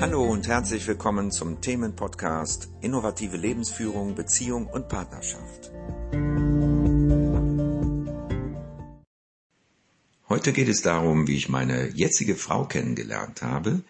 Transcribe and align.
Hallo 0.00 0.24
und 0.24 0.48
herzlich 0.48 0.86
willkommen 0.86 1.30
zum 1.30 1.60
Themenpodcast 1.60 2.70
Innovative 2.80 3.36
Lebensführung, 3.36 4.14
Beziehung 4.14 4.66
und 4.66 4.88
Partnerschaft. 4.88 5.70
Heute 10.26 10.54
geht 10.54 10.68
es 10.70 10.80
darum, 10.80 11.26
wie 11.26 11.36
ich 11.36 11.50
meine 11.50 11.90
jetzige 11.90 12.34
Frau 12.36 12.64
kennengelernt 12.64 13.42
habe. 13.42 13.82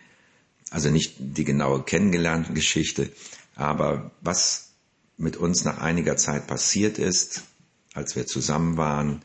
Also 0.72 0.90
nicht 0.90 1.14
die 1.20 1.44
genaue 1.44 1.84
kennengelernte 1.84 2.54
Geschichte, 2.54 3.12
aber 3.54 4.10
was 4.20 4.72
mit 5.16 5.36
uns 5.36 5.64
nach 5.64 5.78
einiger 5.78 6.16
Zeit 6.16 6.48
passiert 6.48 6.98
ist, 6.98 7.44
als 7.94 8.16
wir 8.16 8.26
zusammen 8.26 8.76
waren, 8.76 9.22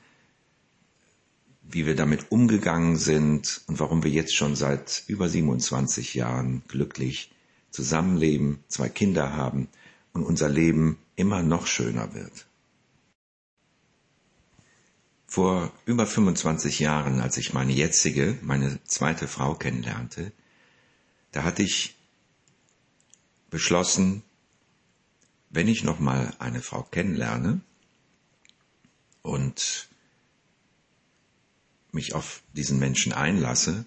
wie 1.70 1.86
wir 1.86 1.96
damit 1.96 2.32
umgegangen 2.32 2.96
sind 2.96 3.62
und 3.68 3.80
warum 3.80 4.04
wir 4.04 4.12
jetzt 4.12 4.36
schon 4.36 4.56
seit 4.56 5.04
über 5.08 5.28
27 5.28 6.14
Jahren 6.14 6.64
glücklich 6.68 7.32
zusammenleben, 7.72 8.64
zwei 8.68 8.90
Kinder 8.90 9.34
haben 9.34 9.68
und 10.14 10.24
unser 10.24 10.48
Leben 10.50 10.98
immer 11.16 11.44
noch 11.44 11.68
schöner 11.68 12.14
wird. 12.14 12.48
Vor 15.28 15.72
über 15.86 16.06
25 16.08 16.80
Jahren, 16.80 17.20
als 17.20 17.38
ich 17.38 17.54
meine 17.54 17.74
jetzige, 17.74 18.38
meine 18.42 18.80
zweite 18.86 19.28
Frau 19.28 19.56
kennenlernte, 19.56 20.32
da 21.32 21.44
hatte 21.44 21.64
ich 21.64 21.96
beschlossen, 23.50 24.24
wenn 25.50 25.68
ich 25.68 25.84
noch 25.84 26.00
mal 26.00 26.34
eine 26.40 26.62
Frau 26.62 26.84
kennenlerne 26.84 27.60
und 29.22 29.90
mich 31.96 32.14
auf 32.14 32.44
diesen 32.54 32.78
Menschen 32.78 33.12
einlasse, 33.14 33.86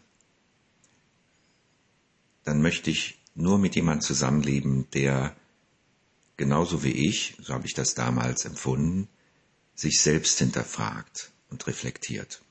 dann 2.43 2.61
möchte 2.62 2.91
ich 2.91 3.19
nur 3.34 3.59
mit 3.59 3.77
jemand 3.77 4.03
zusammenleben, 4.03 4.91
der 4.91 5.37
genauso 6.36 6.83
wie 6.83 6.92
ich, 7.09 7.36
so 7.41 7.55
habe 7.55 7.67
ich 7.67 7.75
das 7.75 7.95
damals 7.95 8.45
empfunden, 8.45 9.09
sich 9.75 10.01
selbst 10.01 10.39
hinterfragt 10.39 11.31
und 11.51 11.67
reflektiert. 11.69 12.42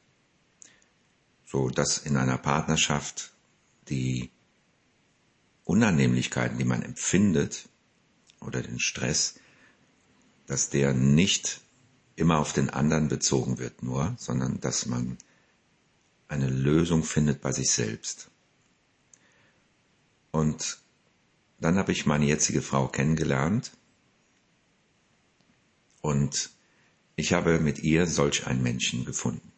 So 1.46 1.70
dass 1.70 1.98
in 1.98 2.16
einer 2.16 2.38
Partnerschaft 2.38 3.34
die 3.90 4.32
Unannehmlichkeiten, 5.66 6.58
die 6.58 6.64
man 6.64 6.84
empfindet, 6.84 7.68
oder 8.40 8.62
den 8.62 8.80
Stress, 8.80 9.40
dass 10.46 10.70
der 10.70 10.94
nicht 10.94 11.62
immer 12.16 12.38
auf 12.40 12.54
den 12.54 12.70
anderen 12.70 13.08
bezogen 13.08 13.58
wird 13.58 13.84
nur, 13.84 14.16
sondern 14.18 14.60
dass 14.62 14.86
man 14.86 15.18
eine 16.28 16.50
Lösung 16.50 17.04
findet 17.04 17.42
bei 17.42 17.52
sich 17.52 17.72
selbst. 17.72 18.30
Und 20.32 20.80
dann 21.60 21.78
habe 21.78 21.92
ich 21.92 22.06
meine 22.06 22.26
jetzige 22.26 22.62
Frau 22.62 22.88
kennengelernt 22.88 23.72
und 26.02 26.52
ich 27.16 27.34
habe 27.34 27.60
mit 27.60 27.80
ihr 27.80 28.06
solch 28.06 28.46
einen 28.46 28.62
Menschen 28.62 29.06
gefunden. 29.06 29.52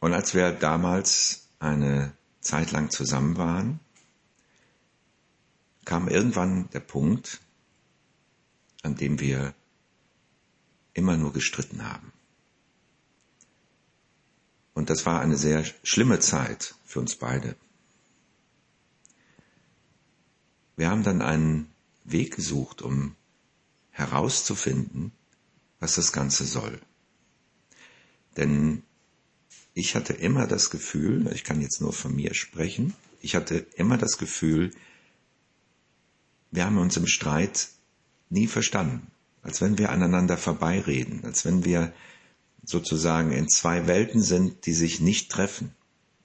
Und 0.00 0.12
als 0.12 0.34
wir 0.34 0.50
damals 0.52 1.48
eine 1.60 2.12
Zeit 2.40 2.72
lang 2.72 2.90
zusammen 2.90 3.36
waren, 3.36 3.80
kam 5.84 6.08
irgendwann 6.08 6.68
der 6.70 6.80
Punkt, 6.80 7.40
an 8.82 8.96
dem 8.96 9.20
wir 9.20 9.54
immer 10.92 11.16
nur 11.16 11.32
gestritten 11.32 11.84
haben. 11.84 12.12
Und 14.74 14.90
das 14.90 15.06
war 15.06 15.20
eine 15.20 15.36
sehr 15.36 15.64
schlimme 15.82 16.18
Zeit 16.18 16.74
für 16.84 17.00
uns 17.00 17.16
beide. 17.16 17.56
Wir 20.76 20.90
haben 20.90 21.04
dann 21.04 21.22
einen 21.22 21.70
Weg 22.04 22.34
gesucht, 22.34 22.82
um 22.82 23.14
herauszufinden, 23.92 25.12
was 25.78 25.94
das 25.94 26.12
Ganze 26.12 26.44
soll. 26.44 26.80
Denn 28.36 28.82
ich 29.72 29.94
hatte 29.94 30.12
immer 30.12 30.46
das 30.46 30.70
Gefühl, 30.70 31.30
ich 31.32 31.44
kann 31.44 31.60
jetzt 31.60 31.80
nur 31.80 31.92
von 31.92 32.14
mir 32.14 32.34
sprechen, 32.34 32.94
ich 33.20 33.36
hatte 33.36 33.66
immer 33.76 33.96
das 33.96 34.18
Gefühl, 34.18 34.72
wir 36.50 36.64
haben 36.64 36.78
uns 36.78 36.96
im 36.96 37.06
Streit 37.06 37.68
nie 38.28 38.46
verstanden, 38.48 39.06
als 39.42 39.60
wenn 39.60 39.78
wir 39.78 39.90
aneinander 39.90 40.36
vorbeireden, 40.36 41.24
als 41.24 41.44
wenn 41.44 41.64
wir 41.64 41.92
sozusagen 42.64 43.32
in 43.32 43.48
zwei 43.48 43.86
Welten 43.86 44.22
sind, 44.22 44.66
die 44.66 44.72
sich 44.72 45.00
nicht 45.00 45.30
treffen 45.30 45.74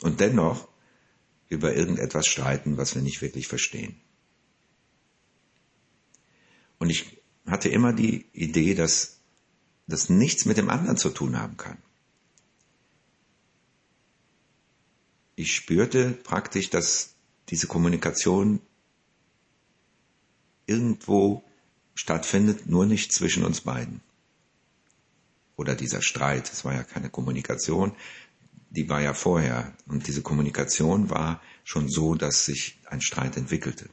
und 0.01 0.19
dennoch 0.19 0.67
über 1.49 1.75
irgendetwas 1.75 2.27
streiten, 2.27 2.77
was 2.77 2.95
wir 2.95 3.01
nicht 3.01 3.21
wirklich 3.21 3.47
verstehen. 3.47 3.99
Und 6.77 6.89
ich 6.89 7.21
hatte 7.45 7.69
immer 7.69 7.93
die 7.93 8.25
Idee, 8.33 8.75
dass 8.75 9.19
das 9.87 10.09
nichts 10.09 10.45
mit 10.45 10.57
dem 10.57 10.69
anderen 10.69 10.97
zu 10.97 11.09
tun 11.09 11.37
haben 11.37 11.57
kann. 11.57 11.77
Ich 15.35 15.55
spürte 15.55 16.11
praktisch, 16.11 16.69
dass 16.69 17.15
diese 17.49 17.67
Kommunikation 17.67 18.61
irgendwo 20.67 21.43
stattfindet, 21.95 22.67
nur 22.67 22.85
nicht 22.85 23.11
zwischen 23.11 23.43
uns 23.43 23.61
beiden 23.61 24.01
oder 25.59 25.75
dieser 25.75 26.01
Streit, 26.01 26.49
es 26.49 26.63
war 26.63 26.73
ja 26.73 26.83
keine 26.83 27.09
Kommunikation, 27.09 27.91
die 28.69 28.87
war 28.87 29.01
ja 29.01 29.13
vorher. 29.13 29.73
Und 29.87 30.07
diese 30.07 30.21
Kommunikation 30.21 31.09
war 31.09 31.41
schon 31.65 31.89
so, 31.89 32.15
dass 32.15 32.45
sich 32.45 32.79
ein 32.85 33.01
Streit 33.01 33.35
entwickelte. 33.35 33.89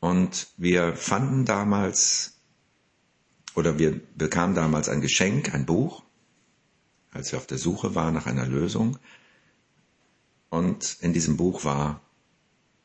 Und 0.00 0.48
wir 0.56 0.96
fanden 0.96 1.44
damals, 1.44 2.38
oder 3.54 3.78
wir 3.78 4.00
bekamen 4.16 4.54
damals 4.54 4.88
ein 4.88 5.02
Geschenk, 5.02 5.52
ein 5.52 5.66
Buch, 5.66 6.02
als 7.10 7.32
wir 7.32 7.38
auf 7.38 7.46
der 7.46 7.58
Suche 7.58 7.94
waren 7.94 8.14
nach 8.14 8.26
einer 8.26 8.46
Lösung. 8.46 8.98
Und 10.48 10.96
in 11.00 11.12
diesem 11.12 11.36
Buch 11.36 11.66
war, 11.66 12.00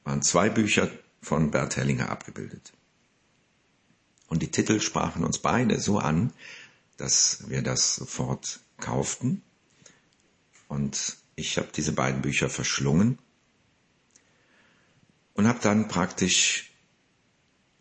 waren 0.04 0.22
zwei 0.22 0.50
Bücher 0.50 0.92
von 1.22 1.52
Bert 1.52 1.78
Hellinger 1.78 2.10
abgebildet. 2.10 2.74
Und 4.28 4.42
die 4.42 4.52
Titel 4.52 4.82
sprachen 4.82 5.24
uns 5.24 5.40
beide 5.40 5.80
so 5.80 6.00
an, 6.00 6.34
dass 6.98 7.50
wir 7.50 7.62
das 7.62 7.96
sofort 7.96 8.60
kauften. 8.80 9.42
Und 10.68 11.18
ich 11.36 11.58
habe 11.58 11.70
diese 11.76 11.94
beiden 11.94 12.22
Bücher 12.22 12.50
verschlungen 12.50 13.18
und 15.34 15.48
habe 15.48 15.60
dann 15.62 15.88
praktisch 15.88 16.72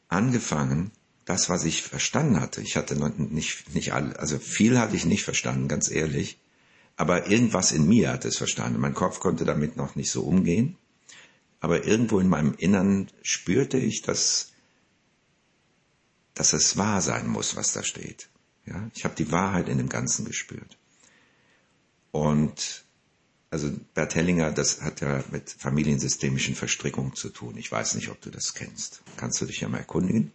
angefangen, 0.09 0.93
das, 1.25 1.49
was 1.49 1.65
ich 1.65 1.83
verstanden 1.83 2.41
hatte. 2.41 2.61
Ich 2.63 2.77
hatte 2.77 2.95
nicht, 3.19 3.75
nicht 3.75 3.93
all, 3.93 4.17
also 4.17 4.39
viel 4.39 4.78
hatte 4.78 4.95
ich 4.95 5.05
nicht 5.05 5.25
verstanden, 5.25 5.67
ganz 5.67 5.91
ehrlich. 5.91 6.39
Aber 6.97 7.28
irgendwas 7.28 7.73
in 7.73 7.89
mir 7.89 8.13
hat 8.13 8.25
es 8.25 8.37
verstanden. 8.37 8.81
Mein 8.81 8.95
Kopf 8.95 9.19
konnte 9.19 9.45
damit 9.45 9.77
noch 9.77 9.97
nicht 9.97 10.11
so 10.11 10.23
umgehen. 10.23 10.77
Aber 11.59 11.84
irgendwo 11.84 12.21
in 12.21 12.28
meinem 12.28 12.55
Innern 12.57 13.09
spürte 13.23 13.77
ich, 13.77 14.03
dass 14.03 14.53
dass 16.36 16.52
es 16.52 16.76
wahr 16.76 17.00
sein 17.00 17.26
muss, 17.26 17.56
was 17.56 17.72
da 17.72 17.82
steht. 17.82 18.28
Ja, 18.66 18.88
ich 18.94 19.04
habe 19.04 19.16
die 19.16 19.32
Wahrheit 19.32 19.69
in 19.69 19.78
dem 19.78 19.88
Ganzen 19.88 20.24
gespürt. 20.24 20.76
Und 22.12 22.84
also 23.50 23.72
Bert 23.94 24.14
Hellinger, 24.14 24.52
das 24.52 24.82
hat 24.82 25.00
ja 25.00 25.24
mit 25.30 25.50
familiensystemischen 25.50 26.54
Verstrickungen 26.54 27.14
zu 27.14 27.30
tun. 27.30 27.56
Ich 27.56 27.72
weiß 27.72 27.94
nicht, 27.94 28.10
ob 28.10 28.20
du 28.20 28.30
das 28.30 28.54
kennst. 28.54 29.02
Kannst 29.16 29.41
du 29.41 29.47
dich 29.47 29.60
ja 29.60 29.69
mal 29.69 29.78
erkundigen. 29.78 30.30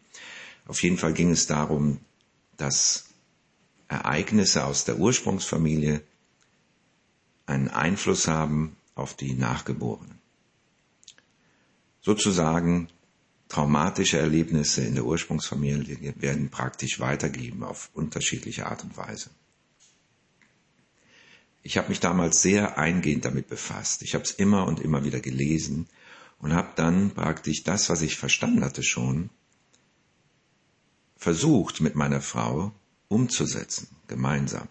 Auf 0.65 0.81
jeden 0.81 0.97
Fall 0.97 1.13
ging 1.13 1.29
es 1.29 1.45
darum, 1.45 1.99
dass 2.57 3.05
Ereignisse 3.87 4.65
aus 4.65 4.85
der 4.85 4.97
Ursprungsfamilie 4.97 6.01
einen 7.45 7.67
Einfluss 7.67 8.27
haben 8.27 8.75
auf 8.95 9.15
die 9.15 9.33
Nachgeborenen. 9.33 10.19
Sozusagen 12.01 12.87
traumatische 13.51 14.17
Erlebnisse 14.17 14.81
in 14.81 14.95
der 14.95 15.03
Ursprungsfamilie 15.03 16.13
werden 16.21 16.49
praktisch 16.49 17.01
weitergegeben 17.01 17.63
auf 17.63 17.89
unterschiedliche 17.93 18.65
Art 18.65 18.85
und 18.85 18.95
Weise. 18.95 19.29
Ich 21.61 21.77
habe 21.77 21.89
mich 21.89 21.99
damals 21.99 22.41
sehr 22.41 22.77
eingehend 22.77 23.25
damit 23.25 23.49
befasst. 23.49 24.03
Ich 24.03 24.13
habe 24.13 24.23
es 24.23 24.31
immer 24.31 24.67
und 24.67 24.79
immer 24.79 25.03
wieder 25.03 25.19
gelesen 25.19 25.89
und 26.39 26.53
habe 26.53 26.69
dann 26.77 27.11
praktisch 27.11 27.63
das, 27.63 27.89
was 27.89 28.01
ich 28.01 28.15
verstanden 28.15 28.63
hatte 28.63 28.83
schon, 28.83 29.29
versucht 31.17 31.81
mit 31.81 31.95
meiner 31.95 32.21
Frau 32.21 32.71
umzusetzen, 33.09 33.89
gemeinsam. 34.07 34.69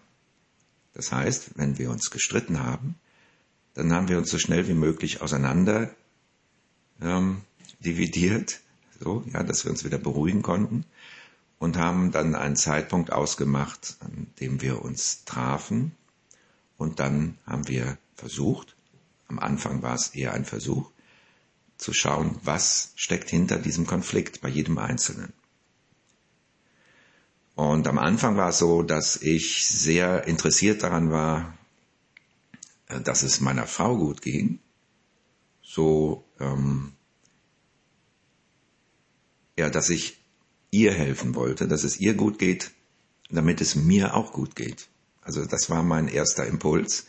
Das 0.93 1.11
heißt, 1.11 1.51
wenn 1.55 1.77
wir 1.77 1.91
uns 1.91 2.09
gestritten 2.09 2.63
haben, 2.63 2.95
dann 3.75 3.93
haben 3.93 4.09
wir 4.09 4.17
uns 4.17 4.31
so 4.31 4.39
schnell 4.39 4.67
wie 4.67 4.73
möglich 4.73 5.21
auseinander 5.21 5.95
ähm, 6.99 7.41
dividiert 7.79 8.59
so, 9.01 9.23
ja, 9.33 9.43
dass 9.43 9.65
wir 9.65 9.71
uns 9.71 9.83
wieder 9.83 9.97
beruhigen 9.97 10.43
konnten 10.43 10.85
und 11.59 11.77
haben 11.77 12.11
dann 12.11 12.35
einen 12.35 12.55
Zeitpunkt 12.55 13.11
ausgemacht, 13.11 13.97
an 13.99 14.27
dem 14.39 14.61
wir 14.61 14.83
uns 14.83 15.25
trafen 15.25 15.91
Und 16.77 16.99
dann 16.99 17.37
haben 17.45 17.67
wir 17.67 17.97
versucht, 18.15 18.75
am 19.27 19.39
Anfang 19.39 19.81
war 19.81 19.95
es 19.95 20.09
eher 20.09 20.33
ein 20.33 20.45
Versuch, 20.45 20.91
zu 21.77 21.93
schauen, 21.93 22.39
was 22.43 22.91
steckt 22.95 23.29
hinter 23.29 23.57
diesem 23.57 23.87
Konflikt 23.87 24.41
bei 24.41 24.49
jedem 24.49 24.77
Einzelnen. 24.77 25.33
Und 27.55 27.87
am 27.87 27.97
Anfang 27.97 28.37
war 28.37 28.49
es 28.49 28.59
so, 28.59 28.83
dass 28.83 29.17
ich 29.17 29.67
sehr 29.67 30.27
interessiert 30.27 30.83
daran 30.83 31.11
war, 31.11 31.57
äh, 32.87 33.01
dass 33.01 33.23
es 33.23 33.41
meiner 33.41 33.67
Frau 33.67 33.97
gut 33.97 34.21
ging. 34.21 34.59
So, 35.63 36.23
ähm, 36.39 36.93
ja, 39.61 39.69
dass 39.69 39.91
ich 39.91 40.17
ihr 40.71 40.91
helfen 40.91 41.35
wollte, 41.35 41.67
dass 41.67 41.83
es 41.83 41.99
ihr 41.99 42.15
gut 42.15 42.39
geht, 42.39 42.71
damit 43.29 43.61
es 43.61 43.75
mir 43.75 44.15
auch 44.15 44.33
gut 44.33 44.55
geht. 44.55 44.87
Also 45.21 45.45
das 45.45 45.69
war 45.69 45.83
mein 45.83 46.07
erster 46.07 46.47
Impuls. 46.47 47.05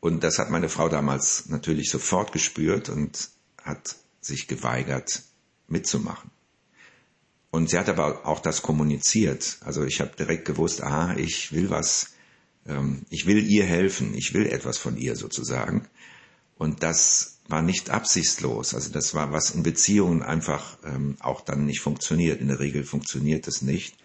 Und 0.00 0.24
das 0.24 0.40
hat 0.40 0.50
meine 0.50 0.68
Frau 0.68 0.88
damals 0.88 1.48
natürlich 1.48 1.90
sofort 1.90 2.32
gespürt 2.32 2.88
und 2.88 3.30
hat 3.62 3.94
sich 4.20 4.48
geweigert 4.48 5.22
mitzumachen. 5.68 6.32
Und 7.52 7.70
sie 7.70 7.78
hat 7.78 7.88
aber 7.88 8.26
auch 8.26 8.40
das 8.40 8.62
kommuniziert. 8.62 9.58
Also 9.60 9.84
ich 9.84 10.00
habe 10.00 10.16
direkt 10.18 10.44
gewusst, 10.44 10.82
aha, 10.82 11.14
ich 11.16 11.52
will 11.52 11.70
was, 11.70 12.14
ähm, 12.66 13.06
ich 13.10 13.26
will 13.26 13.48
ihr 13.48 13.64
helfen, 13.64 14.12
ich 14.14 14.34
will 14.34 14.46
etwas 14.46 14.76
von 14.76 14.96
ihr 14.96 15.14
sozusagen. 15.14 15.86
Und 16.62 16.84
das 16.84 17.40
war 17.48 17.60
nicht 17.60 17.90
absichtslos. 17.90 18.72
Also 18.72 18.90
das 18.92 19.14
war 19.14 19.32
was 19.32 19.50
in 19.50 19.64
Beziehungen 19.64 20.22
einfach 20.22 20.78
ähm, 20.84 21.16
auch 21.18 21.40
dann 21.40 21.66
nicht 21.66 21.80
funktioniert. 21.80 22.40
In 22.40 22.46
der 22.46 22.60
Regel 22.60 22.84
funktioniert 22.84 23.48
es 23.48 23.62
nicht, 23.62 23.96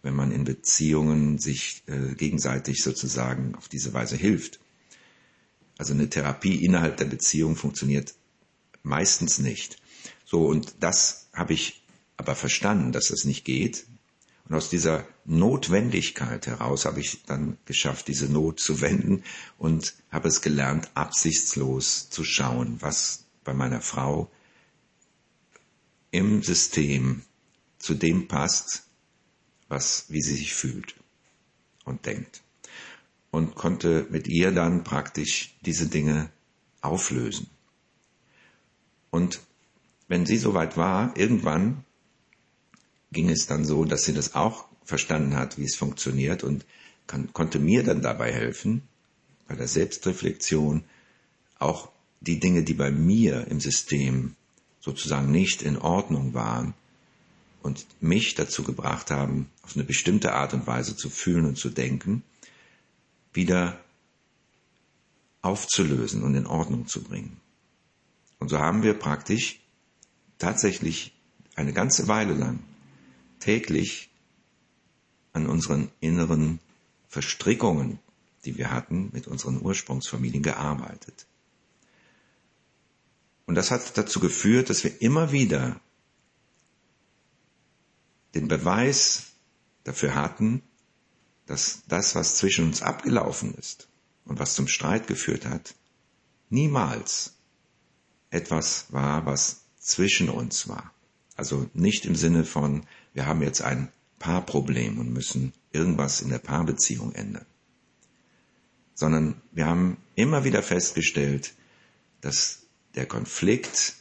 wenn 0.00 0.14
man 0.14 0.30
in 0.30 0.44
Beziehungen 0.44 1.40
sich 1.40 1.82
äh, 1.88 2.14
gegenseitig 2.14 2.84
sozusagen 2.84 3.56
auf 3.56 3.66
diese 3.66 3.92
Weise 3.92 4.14
hilft. 4.14 4.60
Also 5.78 5.92
eine 5.92 6.08
Therapie 6.08 6.64
innerhalb 6.64 6.96
der 6.96 7.06
Beziehung 7.06 7.56
funktioniert 7.56 8.14
meistens 8.84 9.40
nicht. 9.40 9.76
So, 10.24 10.46
und 10.46 10.76
das 10.78 11.26
habe 11.32 11.54
ich 11.54 11.82
aber 12.16 12.36
verstanden, 12.36 12.92
dass 12.92 13.08
das 13.08 13.24
nicht 13.24 13.44
geht. 13.44 13.86
Und 14.50 14.56
aus 14.56 14.68
dieser 14.68 15.06
Notwendigkeit 15.26 16.48
heraus 16.48 16.84
habe 16.84 16.98
ich 16.98 17.22
dann 17.22 17.56
geschafft, 17.66 18.08
diese 18.08 18.26
Not 18.26 18.58
zu 18.58 18.80
wenden 18.80 19.22
und 19.58 19.94
habe 20.10 20.26
es 20.26 20.40
gelernt, 20.40 20.90
absichtslos 20.94 22.10
zu 22.10 22.24
schauen, 22.24 22.76
was 22.80 23.26
bei 23.44 23.54
meiner 23.54 23.80
Frau 23.80 24.28
im 26.10 26.42
System 26.42 27.22
zu 27.78 27.94
dem 27.94 28.26
passt, 28.26 28.88
was, 29.68 30.06
wie 30.08 30.20
sie 30.20 30.34
sich 30.34 30.52
fühlt 30.52 30.96
und 31.84 32.04
denkt. 32.04 32.42
Und 33.30 33.54
konnte 33.54 34.08
mit 34.10 34.26
ihr 34.26 34.50
dann 34.50 34.82
praktisch 34.82 35.54
diese 35.60 35.86
Dinge 35.86 36.28
auflösen. 36.80 37.46
Und 39.10 39.38
wenn 40.08 40.26
sie 40.26 40.38
soweit 40.38 40.76
war, 40.76 41.16
irgendwann 41.16 41.84
ging 43.12 43.28
es 43.28 43.46
dann 43.46 43.64
so, 43.64 43.84
dass 43.84 44.04
sie 44.04 44.14
das 44.14 44.34
auch 44.34 44.66
verstanden 44.84 45.36
hat, 45.36 45.58
wie 45.58 45.64
es 45.64 45.76
funktioniert 45.76 46.44
und 46.44 46.64
kann, 47.06 47.32
konnte 47.32 47.58
mir 47.58 47.82
dann 47.82 48.02
dabei 48.02 48.32
helfen, 48.32 48.82
bei 49.48 49.56
der 49.56 49.68
Selbstreflexion, 49.68 50.84
auch 51.58 51.90
die 52.20 52.38
Dinge, 52.38 52.62
die 52.62 52.74
bei 52.74 52.90
mir 52.90 53.46
im 53.48 53.60
System 53.60 54.36
sozusagen 54.80 55.30
nicht 55.30 55.62
in 55.62 55.76
Ordnung 55.76 56.34
waren 56.34 56.74
und 57.62 57.86
mich 58.00 58.34
dazu 58.34 58.62
gebracht 58.62 59.10
haben, 59.10 59.50
auf 59.62 59.74
eine 59.74 59.84
bestimmte 59.84 60.32
Art 60.32 60.54
und 60.54 60.66
Weise 60.66 60.96
zu 60.96 61.10
fühlen 61.10 61.46
und 61.46 61.58
zu 61.58 61.68
denken, 61.68 62.22
wieder 63.32 63.80
aufzulösen 65.42 66.22
und 66.22 66.34
in 66.34 66.46
Ordnung 66.46 66.86
zu 66.86 67.02
bringen. 67.02 67.40
Und 68.38 68.48
so 68.48 68.58
haben 68.58 68.82
wir 68.82 68.94
praktisch 68.94 69.60
tatsächlich 70.38 71.12
eine 71.56 71.72
ganze 71.72 72.08
Weile 72.08 72.34
lang 72.34 72.60
täglich 73.40 74.10
an 75.32 75.46
unseren 75.46 75.90
inneren 76.00 76.60
Verstrickungen, 77.08 77.98
die 78.44 78.56
wir 78.56 78.70
hatten, 78.70 79.10
mit 79.12 79.26
unseren 79.26 79.60
Ursprungsfamilien 79.60 80.42
gearbeitet. 80.42 81.26
Und 83.46 83.56
das 83.56 83.70
hat 83.72 83.98
dazu 83.98 84.20
geführt, 84.20 84.70
dass 84.70 84.84
wir 84.84 85.02
immer 85.02 85.32
wieder 85.32 85.80
den 88.34 88.46
Beweis 88.46 89.32
dafür 89.82 90.14
hatten, 90.14 90.62
dass 91.46 91.82
das, 91.88 92.14
was 92.14 92.36
zwischen 92.36 92.66
uns 92.66 92.80
abgelaufen 92.80 93.54
ist 93.54 93.88
und 94.24 94.38
was 94.38 94.54
zum 94.54 94.68
Streit 94.68 95.08
geführt 95.08 95.46
hat, 95.46 95.74
niemals 96.48 97.34
etwas 98.30 98.92
war, 98.92 99.26
was 99.26 99.62
zwischen 99.80 100.28
uns 100.28 100.68
war. 100.68 100.94
Also 101.40 101.70
nicht 101.72 102.04
im 102.04 102.16
Sinne 102.16 102.44
von, 102.44 102.82
wir 103.14 103.24
haben 103.24 103.40
jetzt 103.40 103.62
ein 103.62 103.90
Paarproblem 104.18 104.98
und 104.98 105.10
müssen 105.10 105.54
irgendwas 105.72 106.20
in 106.20 106.28
der 106.28 106.38
Paarbeziehung 106.38 107.14
ändern. 107.14 107.46
Sondern 108.92 109.40
wir 109.50 109.64
haben 109.64 109.96
immer 110.16 110.44
wieder 110.44 110.62
festgestellt, 110.62 111.54
dass 112.20 112.66
der 112.94 113.06
Konflikt 113.06 113.94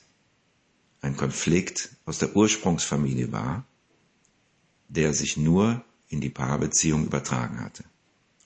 ein 1.00 1.16
Konflikt 1.16 1.92
aus 2.04 2.20
der 2.20 2.36
Ursprungsfamilie 2.36 3.32
war, 3.32 3.64
der 4.90 5.14
sich 5.14 5.38
nur 5.38 5.82
in 6.10 6.20
die 6.20 6.30
Paarbeziehung 6.30 7.06
übertragen 7.06 7.62
hatte 7.62 7.86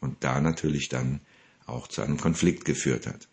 und 0.01 0.23
da 0.23 0.39
natürlich 0.39 0.89
dann 0.89 1.19
auch 1.65 1.87
zu 1.87 2.03
einem 2.03 2.17
Konflikt 2.17 2.63
geführt 2.63 3.07
hat. 3.07 3.27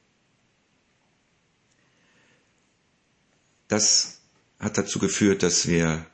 Das 3.69 4.20
hat 4.61 4.77
dazu 4.77 4.99
geführt, 4.99 5.43
dass 5.43 5.67
wir 5.67 6.07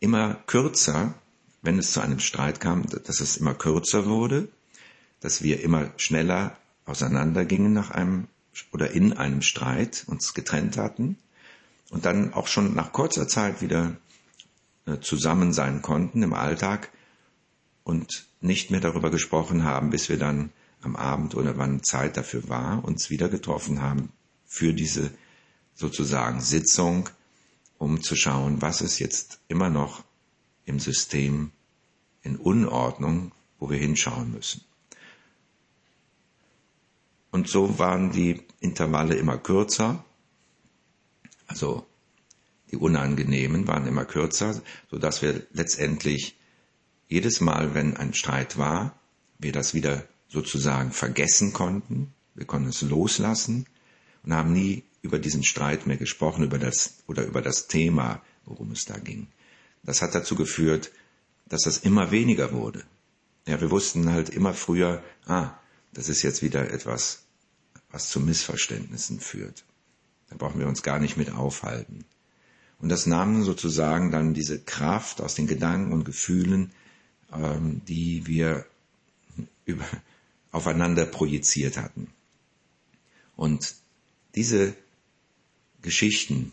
immer 0.00 0.34
kürzer, 0.46 1.14
wenn 1.62 1.78
es 1.78 1.92
zu 1.92 2.00
einem 2.00 2.20
Streit 2.20 2.60
kam, 2.60 2.86
dass 2.86 3.20
es 3.20 3.36
immer 3.36 3.54
kürzer 3.54 4.06
wurde, 4.06 4.48
dass 5.20 5.42
wir 5.42 5.62
immer 5.62 5.90
schneller 5.96 6.56
auseinandergingen 6.86 7.72
nach 7.72 7.90
einem 7.90 8.28
oder 8.72 8.92
in 8.92 9.12
einem 9.14 9.42
Streit 9.42 10.04
uns 10.06 10.32
getrennt 10.34 10.76
hatten 10.76 11.18
und 11.90 12.04
dann 12.04 12.32
auch 12.34 12.46
schon 12.46 12.74
nach 12.74 12.92
kurzer 12.92 13.26
Zeit 13.26 13.60
wieder 13.62 13.96
äh, 14.86 15.00
zusammen 15.00 15.52
sein 15.52 15.82
konnten 15.82 16.22
im 16.22 16.34
Alltag 16.34 16.90
und 17.82 18.26
nicht 18.40 18.70
mehr 18.70 18.80
darüber 18.80 19.10
gesprochen 19.10 19.64
haben, 19.64 19.90
bis 19.90 20.08
wir 20.08 20.18
dann 20.18 20.50
am 20.82 20.94
Abend 20.94 21.34
oder 21.34 21.56
wann 21.56 21.82
Zeit 21.82 22.16
dafür 22.16 22.48
war, 22.48 22.84
uns 22.84 23.10
wieder 23.10 23.28
getroffen 23.28 23.80
haben 23.80 24.12
für 24.46 24.72
diese 24.72 25.10
sozusagen 25.74 26.40
Sitzung 26.40 27.08
um 27.78 28.02
zu 28.02 28.16
schauen, 28.16 28.62
was 28.62 28.80
ist 28.80 28.98
jetzt 28.98 29.40
immer 29.48 29.68
noch 29.68 30.04
im 30.64 30.78
System 30.78 31.50
in 32.22 32.36
Unordnung, 32.36 33.32
wo 33.58 33.68
wir 33.68 33.78
hinschauen 33.78 34.32
müssen. 34.32 34.62
Und 37.30 37.48
so 37.48 37.78
waren 37.78 38.10
die 38.10 38.42
Intervalle 38.60 39.16
immer 39.16 39.36
kürzer, 39.36 40.04
also 41.46 41.86
die 42.70 42.76
unangenehmen 42.76 43.66
waren 43.66 43.86
immer 43.86 44.04
kürzer, 44.04 44.62
so 44.90 44.98
dass 44.98 45.20
wir 45.20 45.46
letztendlich 45.52 46.36
jedes 47.08 47.40
Mal, 47.40 47.74
wenn 47.74 47.96
ein 47.96 48.14
Streit 48.14 48.56
war, 48.56 48.98
wir 49.38 49.52
das 49.52 49.74
wieder 49.74 50.08
sozusagen 50.28 50.90
vergessen 50.90 51.52
konnten, 51.52 52.14
wir 52.34 52.46
konnten 52.46 52.70
es 52.70 52.80
loslassen 52.82 53.66
und 54.22 54.32
haben 54.32 54.52
nie 54.52 54.84
über 55.04 55.18
diesen 55.18 55.44
Streit 55.44 55.86
mehr 55.86 55.98
gesprochen, 55.98 56.44
über 56.44 56.58
das 56.58 56.94
oder 57.06 57.24
über 57.26 57.42
das 57.42 57.68
Thema, 57.68 58.22
worum 58.46 58.72
es 58.72 58.86
da 58.86 58.98
ging. 58.98 59.28
Das 59.82 60.00
hat 60.00 60.14
dazu 60.14 60.34
geführt, 60.34 60.90
dass 61.46 61.62
das 61.62 61.76
immer 61.76 62.10
weniger 62.10 62.52
wurde. 62.52 62.82
Ja, 63.46 63.60
wir 63.60 63.70
wussten 63.70 64.10
halt 64.10 64.30
immer 64.30 64.54
früher, 64.54 65.04
ah, 65.26 65.50
das 65.92 66.08
ist 66.08 66.22
jetzt 66.22 66.42
wieder 66.42 66.70
etwas, 66.70 67.24
was 67.90 68.08
zu 68.08 68.18
Missverständnissen 68.18 69.20
führt. 69.20 69.64
Da 70.30 70.36
brauchen 70.36 70.58
wir 70.58 70.68
uns 70.68 70.82
gar 70.82 70.98
nicht 70.98 71.18
mit 71.18 71.30
aufhalten. 71.30 72.06
Und 72.78 72.88
das 72.88 73.04
nahm 73.04 73.44
sozusagen 73.44 74.10
dann 74.10 74.32
diese 74.32 74.58
Kraft 74.58 75.20
aus 75.20 75.34
den 75.34 75.46
Gedanken 75.46 75.92
und 75.92 76.04
Gefühlen, 76.04 76.72
ähm, 77.30 77.82
die 77.86 78.26
wir 78.26 78.64
über, 79.66 79.84
aufeinander 80.50 81.04
projiziert 81.04 81.76
hatten. 81.76 82.08
Und 83.36 83.74
diese 84.34 84.74
Geschichten 85.84 86.52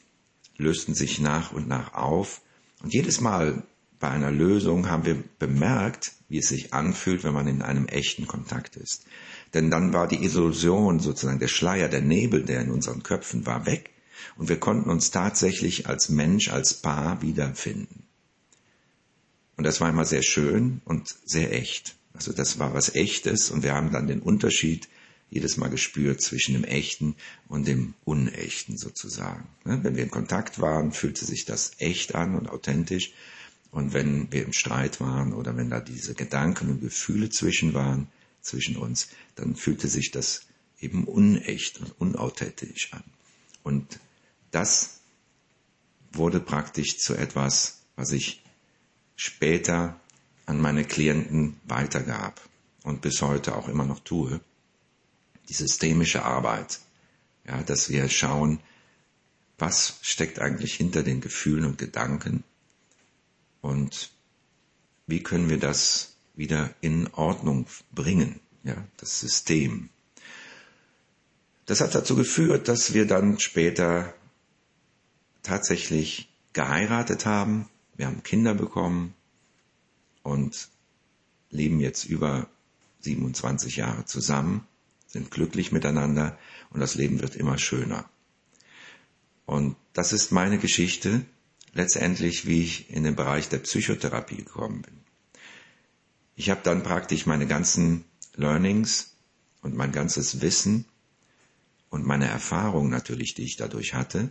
lösten 0.58 0.94
sich 0.94 1.20
nach 1.20 1.52
und 1.54 1.68
nach 1.68 1.94
auf. 1.94 2.42
Und 2.84 2.94
jedes 2.94 3.22
Mal 3.22 3.64
bei 4.00 4.10
einer 4.10 4.32
Lösung 4.32 4.90
haben 4.90 5.06
wir 5.06 5.24
bemerkt, 5.40 6.12
wie 6.28 6.40
es 6.40 6.50
sich 6.50 6.74
anfühlt, 6.74 7.24
wenn 7.24 7.34
man 7.34 7.48
in 7.48 7.62
einem 7.62 7.88
echten 7.88 8.28
Kontakt 8.28 8.76
ist. 8.76 9.06
Denn 9.54 9.72
dann 9.72 9.94
war 9.94 10.08
die 10.08 10.24
Illusion, 10.24 11.00
sozusagen 11.00 11.40
der 11.40 11.48
Schleier, 11.48 11.88
der 11.88 12.02
Nebel, 12.02 12.44
der 12.44 12.62
in 12.62 12.72
unseren 12.72 13.04
Köpfen 13.04 13.46
war, 13.46 13.66
weg. 13.66 13.92
Und 14.38 14.50
wir 14.50 14.60
konnten 14.60 14.90
uns 14.90 15.12
tatsächlich 15.12 15.88
als 15.88 16.10
Mensch, 16.10 16.50
als 16.50 16.74
Paar 16.74 17.22
wiederfinden. 17.22 18.04
Und 19.58 19.64
das 19.64 19.82
war 19.82 19.90
immer 19.90 20.06
sehr 20.06 20.24
schön 20.24 20.82
und 20.86 21.16
sehr 21.26 21.54
echt. 21.54 21.96
Also 22.14 22.34
das 22.34 22.60
war 22.60 22.74
was 22.74 22.96
Echtes 22.96 23.52
und 23.52 23.64
wir 23.64 23.74
haben 23.74 23.92
dann 23.92 24.08
den 24.08 24.22
Unterschied 24.22 24.90
jedes 25.32 25.56
Mal 25.56 25.70
gespürt 25.70 26.22
zwischen 26.22 26.54
dem 26.54 26.66
Echten 26.66 27.16
und 27.48 27.66
dem 27.66 27.96
Unechten 28.04 28.78
sozusagen. 28.78 29.48
Ne, 29.64 29.80
wenn 29.82 29.96
wir 29.96 30.04
in 30.04 30.12
Kontakt 30.12 30.60
waren, 30.60 30.92
fühlte 30.92 31.26
sich 31.26 31.46
das 31.46 31.72
echt 31.80 32.14
an 32.14 32.36
und 32.36 32.50
authentisch. 32.50 33.14
Und 33.72 33.94
wenn 33.94 34.30
wir 34.34 34.44
im 34.44 34.52
Streit 34.52 35.00
waren 35.00 35.32
oder 35.34 35.56
wenn 35.56 35.70
da 35.70 35.80
diese 35.80 36.14
Gedanken 36.14 36.70
und 36.70 36.82
Gefühle 36.82 37.30
zwischen 37.30 37.74
waren, 37.74 38.08
zwischen 38.42 38.76
uns, 38.76 39.08
dann 39.36 39.56
fühlte 39.56 39.88
sich 39.88 40.12
das 40.12 40.42
eben 40.80 41.06
unecht 41.06 41.80
und 41.80 41.92
unauthentisch 42.00 42.92
an. 42.92 43.04
Und 43.64 44.00
das 44.52 45.00
wurde 46.12 46.42
praktisch 46.42 46.98
zu 46.98 47.16
etwas, 47.16 47.84
was 47.96 48.12
ich 48.12 48.44
später 49.16 49.98
an 50.46 50.60
meine 50.60 50.84
Klienten 50.84 51.56
weitergab 51.64 52.42
und 52.84 53.02
bis 53.02 53.22
heute 53.22 53.56
auch 53.56 53.70
immer 53.70 53.86
noch 53.86 54.02
tue 54.02 54.42
die 55.50 55.54
systemische 55.54 56.24
Arbeit. 56.24 56.80
Ja, 57.48 57.62
dass 57.64 57.90
wir 57.90 58.08
schauen, 58.10 58.60
was 59.58 60.00
steckt 60.02 60.40
eigentlich 60.40 60.74
hinter 60.76 61.04
den 61.04 61.22
Gefühlen 61.22 61.66
und 61.66 61.78
Gedanken 61.78 62.44
und 63.62 64.12
wie 65.08 65.22
können 65.24 65.50
wir 65.50 65.60
das 65.60 66.16
wieder 66.36 66.74
in 66.82 67.08
Ordnung 67.14 67.68
bringen, 67.92 68.40
ja, 68.64 68.76
das 68.98 69.20
System. 69.20 69.90
Das 71.66 71.82
hat 71.82 71.94
dazu 71.94 72.16
geführt, 72.16 72.68
dass 72.68 72.94
wir 72.94 73.06
dann 73.06 73.40
später 73.40 74.14
tatsächlich 75.44 76.30
geheiratet 76.54 77.26
haben, 77.26 77.70
wir 77.96 78.08
haben 78.08 78.24
Kinder 78.24 78.54
bekommen 78.56 79.14
und 80.24 80.70
leben 81.50 81.80
jetzt 81.80 82.06
über 82.06 82.48
27 83.02 83.76
Jahre 83.78 84.06
zusammen 84.06 84.68
sind 85.12 85.30
glücklich 85.30 85.72
miteinander 85.72 86.38
und 86.70 86.80
das 86.80 86.96
Leben 86.96 87.20
wird 87.20 87.36
immer 87.36 87.58
schöner. 87.58 88.10
Und 89.46 89.76
das 89.92 90.14
ist 90.14 90.32
meine 90.32 90.58
Geschichte, 90.58 91.26
letztendlich, 91.74 92.46
wie 92.48 92.64
ich 92.64 92.90
in 92.90 93.04
den 93.04 93.16
Bereich 93.16 93.50
der 93.50 93.60
Psychotherapie 93.60 94.38
gekommen 94.38 94.82
bin. 94.82 94.94
Ich 96.36 96.50
habe 96.50 96.62
dann 96.64 96.84
praktisch 96.84 97.26
meine 97.26 97.46
ganzen 97.46 98.06
Learnings 98.36 99.14
und 99.62 99.76
mein 99.76 99.92
ganzes 99.92 100.42
Wissen 100.42 100.86
und 101.90 102.06
meine 102.06 102.28
Erfahrung 102.28 102.90
natürlich, 102.90 103.34
die 103.34 103.44
ich 103.44 103.58
dadurch 103.58 103.94
hatte, 103.94 104.30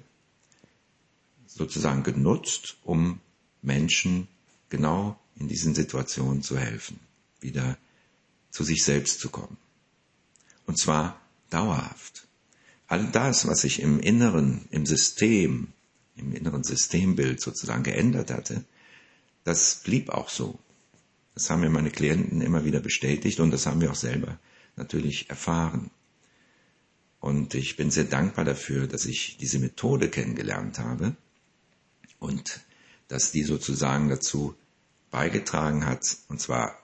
sozusagen 1.46 2.02
genutzt, 2.02 2.78
um 2.84 3.20
Menschen 3.60 4.28
genau 4.70 5.20
in 5.36 5.48
diesen 5.48 5.74
Situationen 5.74 6.42
zu 6.42 6.58
helfen, 6.58 6.98
wieder 7.40 7.76
zu 8.50 8.64
sich 8.64 8.82
selbst 8.82 9.20
zu 9.20 9.28
kommen. 9.28 9.58
Und 10.70 10.76
zwar 10.76 11.20
dauerhaft. 11.50 12.28
All 12.86 13.04
das, 13.06 13.48
was 13.48 13.62
sich 13.62 13.82
im 13.82 13.98
Inneren, 13.98 14.68
im 14.70 14.86
System, 14.86 15.72
im 16.14 16.32
inneren 16.32 16.62
Systembild 16.62 17.40
sozusagen 17.40 17.82
geändert 17.82 18.30
hatte, 18.30 18.62
das 19.42 19.80
blieb 19.82 20.10
auch 20.10 20.28
so. 20.28 20.60
Das 21.34 21.50
haben 21.50 21.62
mir 21.62 21.70
meine 21.70 21.90
Klienten 21.90 22.40
immer 22.40 22.64
wieder 22.64 22.78
bestätigt 22.78 23.40
und 23.40 23.50
das 23.50 23.66
haben 23.66 23.80
wir 23.80 23.90
auch 23.90 23.96
selber 23.96 24.38
natürlich 24.76 25.28
erfahren. 25.28 25.90
Und 27.18 27.56
ich 27.56 27.76
bin 27.76 27.90
sehr 27.90 28.04
dankbar 28.04 28.44
dafür, 28.44 28.86
dass 28.86 29.06
ich 29.06 29.38
diese 29.38 29.58
Methode 29.58 30.08
kennengelernt 30.08 30.78
habe 30.78 31.16
und 32.20 32.60
dass 33.08 33.32
die 33.32 33.42
sozusagen 33.42 34.08
dazu 34.08 34.54
beigetragen 35.10 35.84
hat, 35.84 36.16
und 36.28 36.40
zwar 36.40 36.78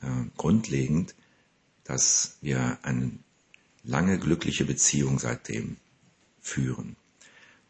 äh, 0.00 0.06
grundlegend, 0.36 1.16
dass 1.82 2.36
wir 2.40 2.78
einen 2.82 3.24
lange 3.84 4.18
glückliche 4.18 4.64
Beziehung 4.64 5.18
seitdem 5.18 5.76
führen 6.40 6.96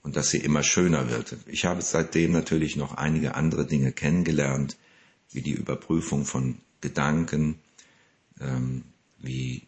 und 0.03 0.17
dass 0.17 0.31
sie 0.31 0.39
immer 0.39 0.63
schöner 0.63 1.09
wird. 1.11 1.37
Ich 1.47 1.65
habe 1.65 1.83
seitdem 1.83 2.33
natürlich 2.33 2.77
noch 2.77 2.95
einige 2.95 3.35
andere 3.35 3.67
Dinge 3.67 3.93
kennengelernt, 3.93 4.77
wie 5.31 5.43
die 5.43 5.53
Überprüfung 5.53 6.25
von 6.25 6.59
Gedanken, 6.81 7.59
ähm, 8.41 8.85
wie 9.19 9.63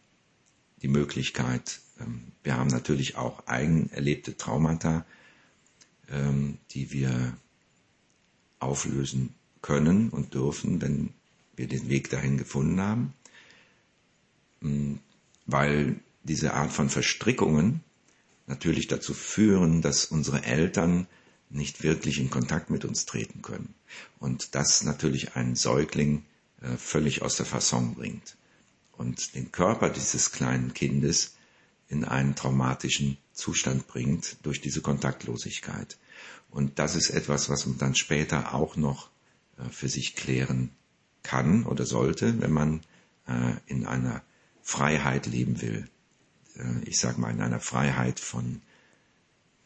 die 0.82 0.88
Möglichkeit, 0.88 1.80
ähm, 2.00 2.32
wir 2.42 2.56
haben 2.56 2.68
natürlich 2.68 3.16
auch 3.16 3.46
eigen 3.46 3.90
erlebte 3.90 4.36
Traumata, 4.36 5.06
ähm, 6.10 6.58
die 6.72 6.92
wir 6.92 7.36
auflösen 8.58 9.34
können 9.62 10.10
und 10.10 10.34
dürfen, 10.34 10.80
wenn 10.82 11.14
wir 11.56 11.68
den 11.68 11.88
Weg 11.88 12.10
dahin 12.10 12.36
gefunden 12.36 12.80
haben, 12.80 13.14
ähm, 14.62 14.98
weil 15.46 16.00
diese 16.25 16.54
Art 16.54 16.73
von 16.73 16.90
Verstrickungen 16.90 17.81
natürlich 18.47 18.88
dazu 18.88 19.14
führen, 19.14 19.81
dass 19.81 20.07
unsere 20.07 20.45
Eltern 20.45 21.07
nicht 21.50 21.83
wirklich 21.83 22.19
in 22.19 22.31
Kontakt 22.31 22.71
mit 22.71 22.85
uns 22.85 23.07
treten 23.07 23.43
können. 23.43 23.75
Und 24.19 24.54
das 24.54 24.83
natürlich 24.83 25.37
einen 25.37 25.54
Säugling 25.54 26.25
äh, 26.61 26.76
völlig 26.76 27.23
aus 27.23 27.37
der 27.37 27.47
Fasson 27.47 27.95
bringt 27.95 28.37
und 28.93 29.35
den 29.35 29.52
Körper 29.52 29.90
dieses 29.90 30.33
kleinen 30.33 30.75
Kindes 30.75 31.37
in 31.88 32.04
einen 32.04 32.35
traumatischen 32.35 33.19
Zustand 33.33 33.87
bringt 33.87 34.38
durch 34.43 34.61
diese 34.61 34.81
Kontaktlosigkeit. 34.81 35.99
Und 36.50 36.78
das 36.78 36.97
ist 36.97 37.11
etwas, 37.11 37.49
was 37.50 37.66
man 37.66 37.78
dann 37.78 37.95
später 37.95 38.54
auch 38.54 38.76
noch 38.76 39.11
äh, 39.59 39.69
für 39.71 39.88
sich 39.88 40.16
klären 40.16 40.71
kann 41.23 41.64
oder 41.64 41.87
sollte, 41.87 42.40
wenn 42.40 42.52
man 42.52 42.81
äh, 43.26 43.54
in 43.66 43.87
einer 43.87 44.23
Freiheit 44.62 45.26
leben 45.26 45.61
will, 45.61 45.88
ich 46.84 46.99
sage 46.99 47.20
mal, 47.20 47.30
in 47.30 47.40
einer 47.40 47.61
Freiheit 47.61 48.20
von 48.20 48.62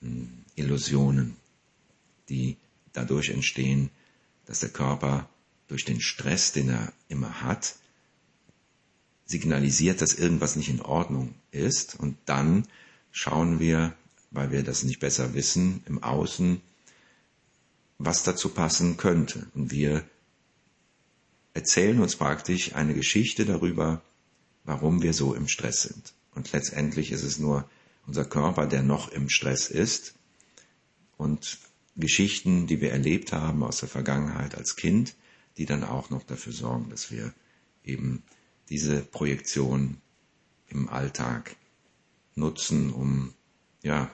hm, 0.00 0.44
Illusionen, 0.54 1.36
die 2.28 2.56
dadurch 2.92 3.30
entstehen, 3.30 3.90
dass 4.46 4.60
der 4.60 4.70
Körper 4.70 5.28
durch 5.68 5.84
den 5.84 6.00
Stress, 6.00 6.52
den 6.52 6.70
er 6.70 6.92
immer 7.08 7.42
hat, 7.42 7.76
signalisiert, 9.26 10.00
dass 10.00 10.14
irgendwas 10.14 10.56
nicht 10.56 10.70
in 10.70 10.80
Ordnung 10.80 11.34
ist. 11.50 11.96
Und 12.00 12.16
dann 12.24 12.66
schauen 13.10 13.60
wir, 13.60 13.94
weil 14.30 14.50
wir 14.50 14.62
das 14.62 14.84
nicht 14.84 15.00
besser 15.00 15.34
wissen, 15.34 15.82
im 15.86 16.02
Außen, 16.02 16.62
was 17.98 18.22
dazu 18.22 18.48
passen 18.48 18.96
könnte. 18.96 19.46
Und 19.54 19.70
wir 19.70 20.04
erzählen 21.52 22.00
uns 22.00 22.16
praktisch 22.16 22.74
eine 22.74 22.94
Geschichte 22.94 23.44
darüber, 23.44 24.00
warum 24.64 25.02
wir 25.02 25.12
so 25.12 25.34
im 25.34 25.48
Stress 25.48 25.82
sind. 25.82 26.14
Und 26.38 26.52
letztendlich 26.52 27.10
ist 27.10 27.24
es 27.24 27.40
nur 27.40 27.68
unser 28.06 28.24
Körper, 28.24 28.68
der 28.68 28.84
noch 28.84 29.08
im 29.08 29.28
Stress 29.28 29.68
ist. 29.68 30.14
Und 31.16 31.58
Geschichten, 31.96 32.68
die 32.68 32.80
wir 32.80 32.92
erlebt 32.92 33.32
haben 33.32 33.64
aus 33.64 33.78
der 33.78 33.88
Vergangenheit 33.88 34.54
als 34.54 34.76
Kind, 34.76 35.16
die 35.56 35.66
dann 35.66 35.82
auch 35.82 36.10
noch 36.10 36.22
dafür 36.22 36.52
sorgen, 36.52 36.90
dass 36.90 37.10
wir 37.10 37.34
eben 37.82 38.22
diese 38.68 39.00
Projektion 39.00 40.00
im 40.68 40.88
Alltag 40.88 41.56
nutzen, 42.36 42.92
um 42.92 43.34
ja 43.82 44.08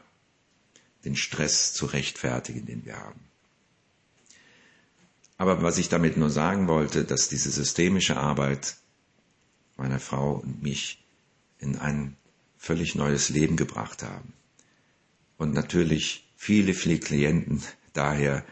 den 1.04 1.14
Stress 1.14 1.75
zu 1.75 1.85
rechtfertigen, 1.85 2.64
den 2.64 2.87
wir 2.87 2.97
haben. 2.97 3.21
Aber 5.37 5.62
was 5.62 5.76
ich 5.76 5.90
damit 5.90 6.16
nur 6.16 6.31
sagen 6.31 6.69
wollte, 6.69 7.04
dass 7.04 7.28
diese 7.28 7.50
systemische 7.50 8.16
Arbeit 8.16 8.78
meiner 9.76 10.00
Frau 10.00 10.37
und 10.37 10.62
mich 10.62 11.04
in 11.64 11.78
ein 11.78 12.16
völlig 12.59 12.94
neues 12.94 13.30
Leben 13.30 13.56
gebracht 13.56 14.02
haben. 14.02 14.33
Und 15.37 15.52
natürlich 15.52 16.28
viele, 16.37 16.75
viele 16.75 16.99
Klienten 16.99 17.62
daher 17.92 18.44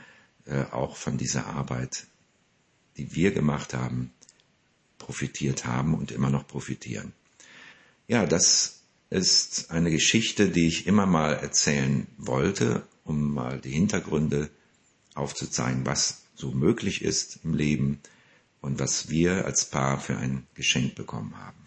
äh, 0.47 0.65
auch 0.73 0.97
von 0.97 1.19
dieser 1.19 1.47
Arbeit, 1.47 2.07
die 2.97 3.15
wir 3.15 3.33
gemacht 3.33 3.75
haben, 3.75 4.13
profitiert 4.99 5.67
haben 5.67 5.95
und 5.95 6.11
immer 6.11 6.31
noch 6.31 6.47
profitieren. 6.47 7.13
Ja, 8.07 8.27
das 8.27 8.81
ist 9.11 9.71
eine 9.71 9.91
Geschichte, 9.91 10.49
die 10.49 10.67
ich 10.69 10.87
immer 10.87 11.07
mal 11.07 11.35
erzählen 11.35 12.07
wollte, 12.19 12.87
um 13.05 13.35
mal 13.35 13.61
die 13.61 13.71
Hintergründe 13.71 14.51
aufzuzeigen, 15.15 15.85
was 15.85 16.23
so 16.35 16.53
möglich 16.53 17.03
ist 17.03 17.41
im 17.45 17.55
Leben 17.55 18.01
und 18.61 18.79
was 18.79 19.11
wir 19.11 19.45
als 19.45 19.67
Paar 19.67 20.01
für 20.01 20.17
ein 20.17 20.47
Geschenk 20.55 20.95
bekommen 20.95 21.37
haben. 21.37 21.62